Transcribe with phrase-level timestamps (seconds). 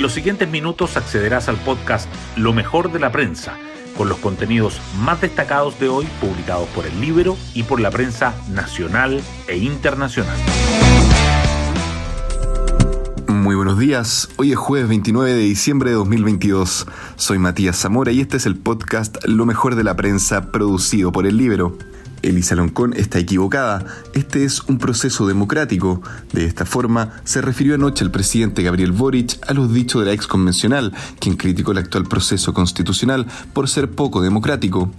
[0.00, 3.58] En los siguientes minutos accederás al podcast Lo mejor de la prensa,
[3.98, 8.34] con los contenidos más destacados de hoy publicados por el libro y por la prensa
[8.48, 10.38] nacional e internacional.
[13.28, 16.86] Muy buenos días, hoy es jueves 29 de diciembre de 2022.
[17.16, 21.26] Soy Matías Zamora y este es el podcast Lo mejor de la prensa producido por
[21.26, 21.76] el libro.
[22.22, 23.84] Elisa Loncón está equivocada.
[24.14, 26.02] Este es un proceso democrático.
[26.32, 30.12] De esta forma, se refirió anoche el presidente Gabriel Boric a los dichos de la
[30.12, 34.90] ex convencional, quien criticó el actual proceso constitucional por ser poco democrático.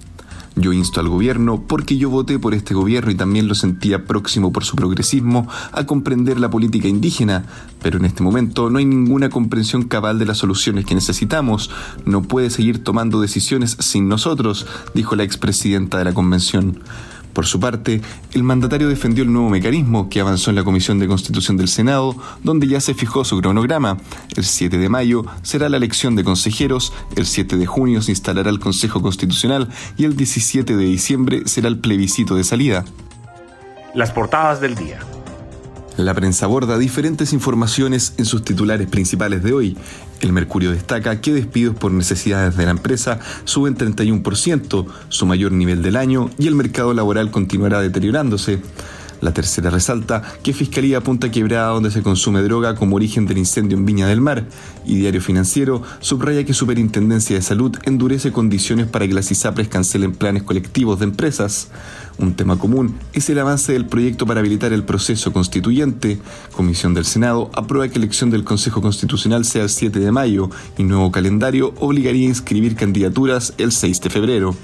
[0.55, 4.51] Yo insto al gobierno, porque yo voté por este gobierno y también lo sentía próximo
[4.51, 7.45] por su progresismo, a comprender la política indígena,
[7.81, 11.69] pero en este momento no hay ninguna comprensión cabal de las soluciones que necesitamos.
[12.05, 16.79] No puede seguir tomando decisiones sin nosotros, dijo la expresidenta de la convención.
[17.33, 18.01] Por su parte,
[18.33, 22.15] el mandatario defendió el nuevo mecanismo que avanzó en la Comisión de Constitución del Senado,
[22.43, 23.97] donde ya se fijó su cronograma.
[24.35, 28.49] El 7 de mayo será la elección de consejeros, el 7 de junio se instalará
[28.49, 32.85] el Consejo Constitucional y el 17 de diciembre será el plebiscito de salida.
[33.93, 34.99] Las portadas del día.
[36.01, 39.77] La prensa aborda diferentes informaciones en sus titulares principales de hoy.
[40.19, 45.83] El Mercurio destaca que despidos por necesidades de la empresa suben 31%, su mayor nivel
[45.83, 48.61] del año, y el mercado laboral continuará deteriorándose.
[49.21, 53.77] La tercera resalta que Fiscalía apunta quebrada donde se consume droga como origen del incendio
[53.77, 54.45] en Viña del Mar
[54.83, 60.13] y Diario Financiero subraya que Superintendencia de Salud endurece condiciones para que las ISAPRES cancelen
[60.13, 61.67] planes colectivos de empresas.
[62.21, 66.19] Un tema común es el avance del proyecto para habilitar el proceso constituyente.
[66.55, 70.83] Comisión del Senado aprueba que elección del Consejo Constitucional sea el 7 de mayo y
[70.83, 74.55] nuevo calendario obligaría a inscribir candidaturas el 6 de febrero.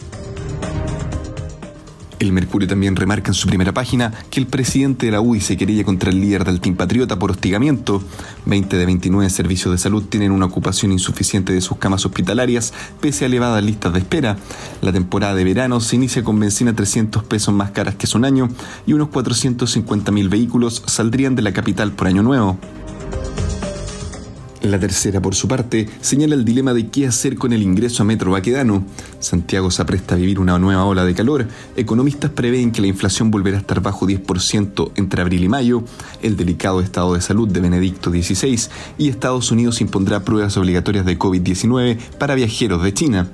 [2.20, 5.56] El Mercurio también remarca en su primera página que el presidente de la UDI se
[5.56, 8.02] querella contra el líder del Team Patriota por hostigamiento.
[8.46, 13.26] 20 de 29 servicios de salud tienen una ocupación insuficiente de sus camas hospitalarias, pese
[13.26, 14.36] a elevadas listas de espera.
[14.82, 18.26] La temporada de verano se inicia con benzina 300 pesos más caras que hace un
[18.26, 18.50] año
[18.88, 22.58] y unos 450.000 vehículos saldrían de la capital por año nuevo.
[24.68, 28.06] La tercera, por su parte, señala el dilema de qué hacer con el ingreso a
[28.06, 28.84] Metro Baquedano.
[29.22, 31.48] Santiago se apresta a vivir una nueva ola de calor.
[31.78, 35.84] Economistas prevén que la inflación volverá a estar bajo 10% entre abril y mayo.
[36.22, 38.60] El delicado estado de salud de Benedicto XVI
[38.98, 43.30] y Estados Unidos impondrá pruebas obligatorias de COVID-19 para viajeros de China.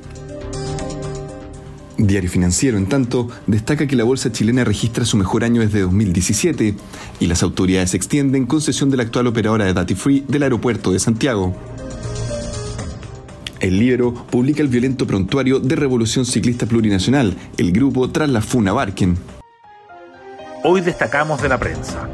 [2.07, 6.75] Diario Financiero, en tanto, destaca que la bolsa chilena registra su mejor año desde 2017
[7.19, 10.99] y las autoridades extienden concesión de la actual operadora de Dati Free del aeropuerto de
[10.99, 11.55] Santiago.
[13.59, 18.73] El Libro publica el violento prontuario de Revolución Ciclista Plurinacional, el grupo tras la Funa
[18.73, 19.17] Barken.
[20.65, 22.09] Hoy destacamos de la prensa.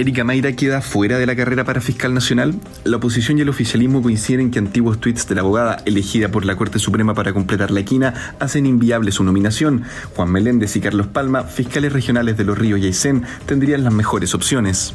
[0.00, 2.54] Erika Mayra queda fuera de la carrera para fiscal nacional.
[2.84, 6.46] La oposición y el oficialismo coinciden en que antiguos tweets de la abogada elegida por
[6.46, 9.84] la Corte Suprema para completar la equina hacen inviable su nominación.
[10.16, 14.34] Juan Meléndez y Carlos Palma, fiscales regionales de Los Ríos y Aysén, tendrían las mejores
[14.34, 14.94] opciones.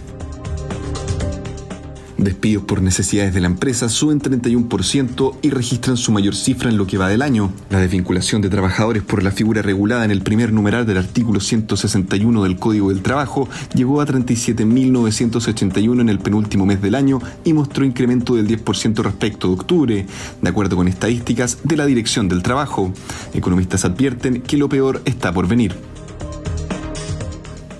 [2.17, 6.87] Despidos por necesidades de la empresa suben 31% y registran su mayor cifra en lo
[6.87, 7.51] que va del año.
[7.69, 12.43] La desvinculación de trabajadores por la figura regulada en el primer numeral del artículo 161
[12.43, 17.83] del Código del Trabajo llegó a 37.981 en el penúltimo mes del año y mostró
[17.83, 20.05] incremento del 10% respecto de octubre,
[20.41, 22.93] de acuerdo con estadísticas de la Dirección del Trabajo.
[23.33, 25.94] Economistas advierten que lo peor está por venir.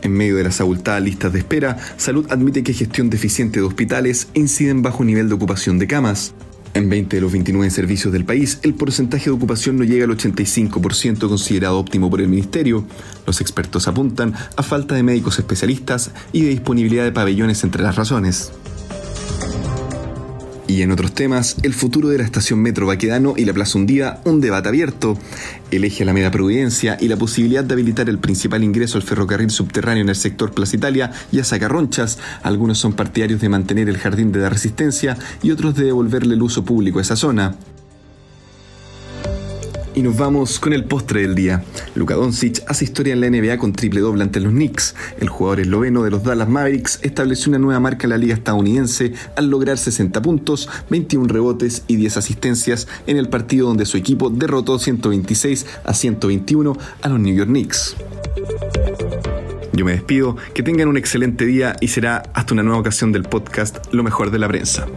[0.05, 4.27] En medio de las abultadas listas de espera, Salud admite que gestión deficiente de hospitales
[4.35, 6.35] incide en bajo nivel de ocupación de camas.
[6.75, 10.11] En 20 de los 29 servicios del país, el porcentaje de ocupación no llega al
[10.11, 12.85] 85% considerado óptimo por el Ministerio.
[13.25, 17.95] Los expertos apuntan a falta de médicos especialistas y de disponibilidad de pabellones entre las
[17.95, 18.51] razones.
[20.67, 24.21] Y en otros temas, el futuro de la estación Metro Baquedano y la Plaza Hundida,
[24.25, 25.15] un debate abierto.
[25.69, 30.01] El eje Alameda Providencia y la posibilidad de habilitar el principal ingreso al ferrocarril subterráneo
[30.01, 32.17] en el sector Plaza Italia y a Sacarronchas.
[32.41, 36.41] Algunos son partidarios de mantener el jardín de la resistencia y otros de devolverle el
[36.41, 37.55] uso público a esa zona.
[39.95, 41.63] Y nos vamos con el postre del día.
[41.95, 44.93] Luka Doncic hace historia en la NBA con triple doble ante los Knicks.
[45.21, 49.13] El jugador esloveno de los Dallas Mavericks estableció una nueva marca en la liga estadounidense
[49.37, 54.29] al lograr 60 puntos, 21 rebotes y 10 asistencias en el partido donde su equipo
[54.29, 57.95] derrotó 126 a 121 a los New York Knicks.
[59.71, 63.23] Yo me despido, que tengan un excelente día y será hasta una nueva ocasión del
[63.23, 64.87] podcast Lo mejor de la prensa.